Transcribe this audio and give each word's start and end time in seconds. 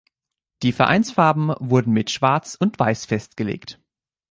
Die 0.63 0.71
Vereinsfarben 0.71 1.53
wurden 1.59 1.93
mit 1.93 2.09
Schwarz 2.09 2.55
und 2.55 2.79
Weiß 2.79 3.05
festgelegt. 3.05 3.79